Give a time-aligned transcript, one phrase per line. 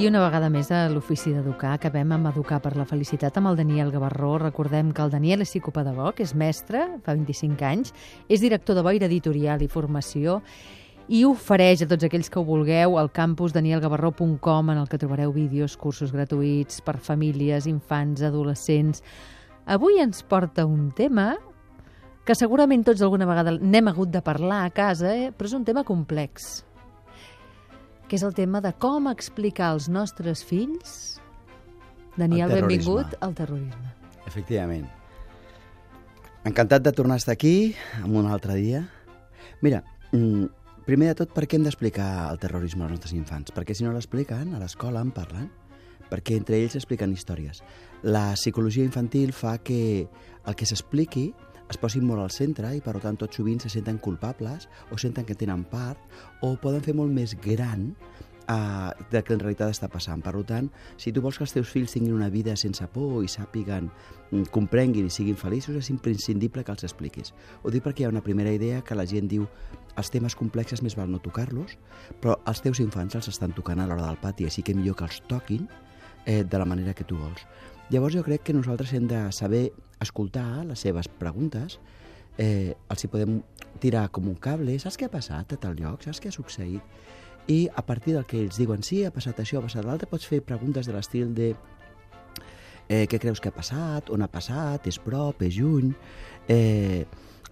[0.00, 3.58] I una vegada més a l'Ofici d'Educar, acabem amb Educar per la Felicitat amb el
[3.58, 4.30] Daniel Gavarró.
[4.40, 7.92] Recordem que el Daniel és psicopedagog, és mestre, fa 25 anys,
[8.24, 10.38] és director de Boira Editorial i Formació
[11.12, 15.34] i ofereix a tots aquells que ho vulgueu al campus danielgavarró.com en el que trobareu
[15.36, 19.04] vídeos, cursos gratuïts per famílies, infants, adolescents.
[19.68, 21.34] Avui ens porta un tema
[22.24, 25.28] que segurament tots alguna vegada n'hem hagut de parlar a casa, eh?
[25.28, 26.62] però és un tema complex
[28.10, 31.20] que és el tema de com explicar als nostres fills,
[32.18, 33.92] Daniel, benvingut al terrorisme.
[34.26, 34.88] Efectivament.
[36.42, 38.82] Encantat de tornar a estar aquí, en un altre dia.
[39.62, 40.44] Mira, mm,
[40.86, 43.54] primer de tot, per què hem d'explicar el terrorisme als nostres infants?
[43.54, 45.46] Perquè si no l'expliquen, a l'escola en parlen,
[46.10, 47.62] perquè entre ells expliquen històries.
[48.02, 50.08] La psicologia infantil fa que
[50.44, 51.32] el que s'expliqui
[51.70, 55.26] es posin molt al centre i per tant tot sovint se senten culpables o senten
[55.26, 56.00] que tenen part
[56.42, 57.92] o poden fer molt més gran
[58.50, 60.22] uh, de que en realitat està passant.
[60.24, 63.30] Per tant, si tu vols que els teus fills tinguin una vida sense por i
[63.30, 63.90] sàpiguen,
[64.30, 67.34] mm, comprenguin i siguin feliços, és imprescindible que els expliquis.
[67.62, 69.46] Ho dic perquè hi ha una primera idea que la gent diu
[69.96, 71.76] els temes complexes més val no tocar-los,
[72.20, 75.04] però els teus infants els estan tocant a l'hora del pati, així que millor que
[75.04, 75.68] els toquin
[76.26, 77.46] eh, de la manera que tu vols.
[77.90, 81.80] Llavors jo crec que nosaltres hem de saber escoltar les seves preguntes,
[82.38, 83.40] eh, els hi podem
[83.82, 87.00] tirar com un cable, saps què ha passat a tal lloc, saps què ha succeït?
[87.50, 90.28] I a partir del que ells diuen, sí, ha passat això, ha passat l'altre, pots
[90.30, 95.00] fer preguntes de l'estil de eh, què creus que ha passat, on ha passat, és
[95.02, 95.90] prop, és lluny,
[96.46, 97.02] eh,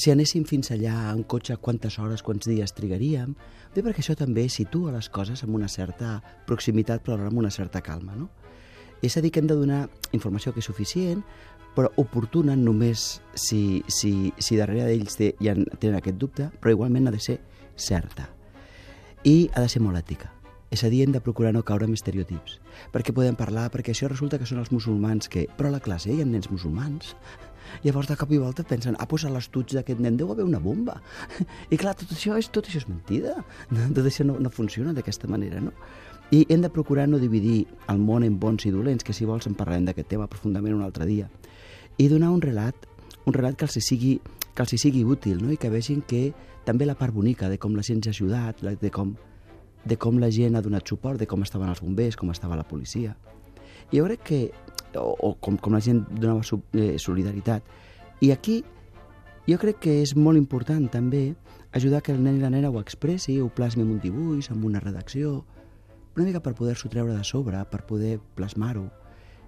[0.00, 3.34] si anéssim fins allà en cotxe, quantes hores, quants dies trigaríem?
[3.74, 7.84] Bé, perquè això també situa les coses amb una certa proximitat, però amb una certa
[7.84, 8.30] calma, no?
[9.02, 11.24] És a dir, que hem de donar informació que és suficient,
[11.76, 17.08] però oportuna només si, si, si darrere d'ells té, ja tenen aquest dubte, però igualment
[17.08, 17.40] ha de ser
[17.76, 18.28] certa.
[19.24, 20.30] I ha de ser molt ètica.
[20.72, 22.56] És a dir, hem de procurar no caure en estereotips.
[22.94, 25.44] Perquè podem parlar, perquè això resulta que són els musulmans que...
[25.58, 27.12] Però a la classe hi ha nens musulmans.
[27.84, 30.60] Llavors, de cop i volta pensen, ah, doncs a l'estuig d'aquest nen deu haver una
[30.60, 30.96] bomba.
[31.72, 33.36] I clar, tot això és, tot això és mentida.
[33.96, 35.76] Tot això no, no funciona d'aquesta manera, no?
[36.32, 39.46] I hem de procurar no dividir el món en bons i dolents, que si vols
[39.50, 41.26] en parlarem d'aquest tema profundament un altre dia,
[42.00, 42.86] i donar un relat,
[43.28, 44.14] un relat que els sigui,
[44.54, 45.52] que els sigui útil, no?
[45.52, 46.30] i que vegin que
[46.64, 49.12] també la part bonica de com la gent ha ajudat, de com,
[49.84, 52.64] de com la gent ha donat suport, de com estaven els bombers, com estava la
[52.64, 53.12] policia.
[53.90, 54.40] I jo crec que,
[54.96, 56.40] o, o com, com la gent donava
[56.72, 57.66] eh, solidaritat.
[58.24, 58.62] I aquí
[59.44, 61.34] jo crec que és molt important també
[61.76, 64.64] ajudar que el nen i la nena ho expressi, ho plasmi en un dibuix, en
[64.64, 65.42] una redacció,
[66.16, 68.88] una mica per poder-s'ho treure de sobre, per poder plasmar-ho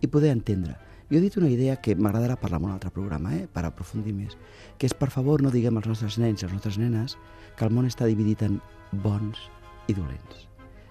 [0.00, 0.76] i poder entendre.
[1.10, 4.12] Jo he dit una idea que m'agradarà parlar en un altre programa, eh, per aprofundir
[4.14, 4.36] més,
[4.78, 7.16] que és, per favor, no diguem als nostres nens i als nostres nenes
[7.56, 8.60] que el món està dividit en
[8.92, 9.40] bons
[9.88, 10.46] i dolents.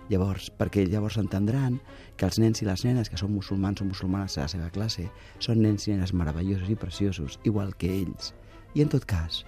[0.09, 1.78] Llavors, perquè llavors entendran
[2.18, 5.06] que els nens i les nenes que són musulmans o musulmanes a la seva classe
[5.38, 8.34] són nens i nenes meravellosos i preciosos, igual que ells.
[8.74, 9.46] I en tot cas,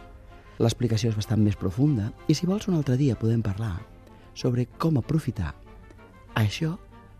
[0.61, 3.79] l'explicació és bastant més profunda i si vols un altre dia podem parlar
[4.37, 5.55] sobre com aprofitar
[6.35, 6.75] això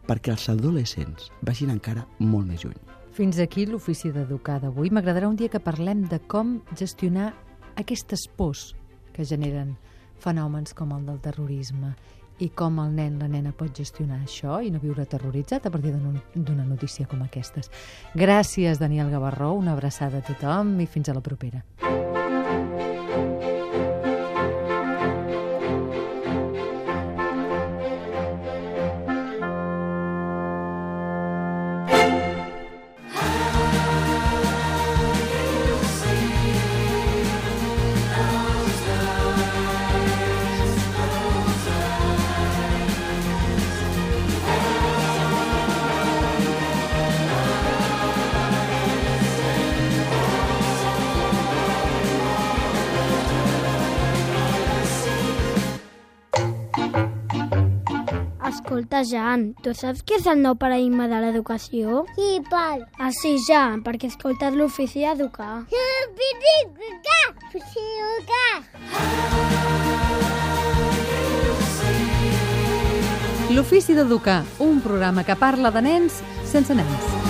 [0.07, 2.79] perquè els adolescents vagin encara molt més lluny.
[3.11, 4.89] Fins aquí l'ofici d'educar d'avui.
[4.89, 7.33] M'agradarà un dia que parlem de com gestionar
[7.75, 8.71] aquestes pors
[9.11, 9.75] que generen
[10.21, 11.93] fenòmens com el del terrorisme
[12.41, 15.93] i com el nen, la nena pot gestionar això i no viure terroritzat a partir
[15.93, 17.69] d'una notícia com aquestes.
[18.17, 21.61] Gràcies, Daniel Gavarró, una abraçada a tothom i fins a la propera.
[58.81, 61.99] Escolta, Jan, tu saps què és el nou paradigma de l'educació?
[62.15, 62.81] Sí, pal.
[62.97, 65.67] Ah, sí, ja, perquè he escoltat l'ofici d'educar.
[73.53, 77.20] L'Ofici d'Educar, un programa que parla de nens sense nens.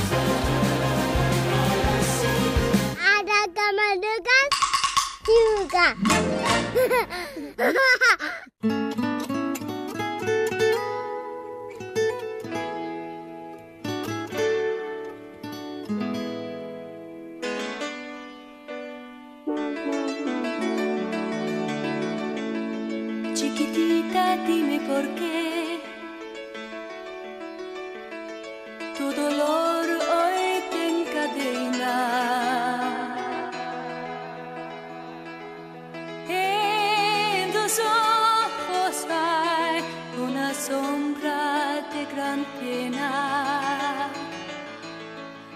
[29.01, 31.95] Tu dolor hoy te encadena.
[36.30, 39.81] En tus ojos hay
[40.25, 44.07] una sombra de gran pena.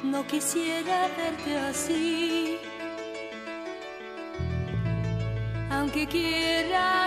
[0.01, 2.57] No quisiera verte así,
[5.69, 7.04] aunque quiera.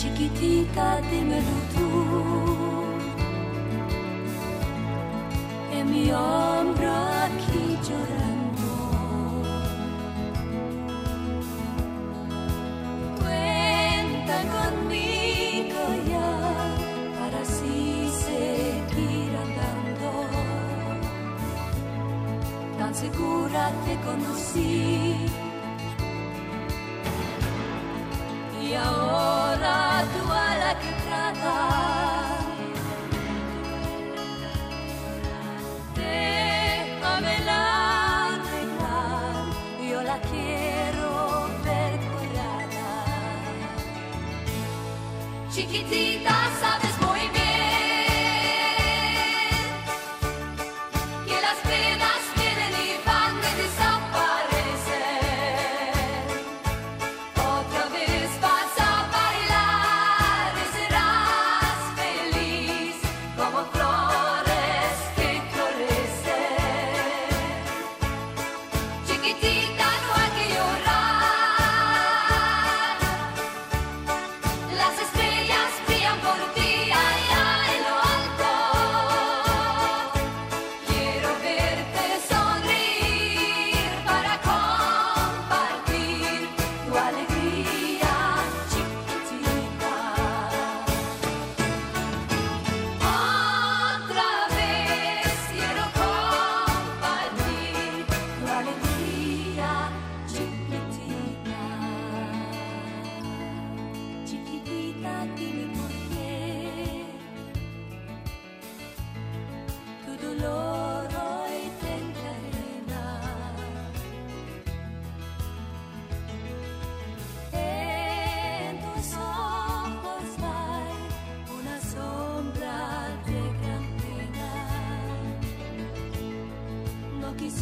[0.00, 1.88] chiquitita, dímelo tú.
[5.76, 6.92] En mi hombro
[7.26, 8.68] aquí llorando.
[13.20, 15.82] Cuenta conmigo
[16.12, 16.30] ya
[17.18, 20.08] para así seguir andando.
[22.78, 25.49] Tan segura te conocí.
[45.60, 46.89] Chiquitita, sabe?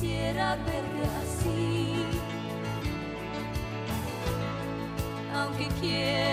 [0.00, 2.04] quisiera verte así,
[5.34, 6.27] aunque quiera.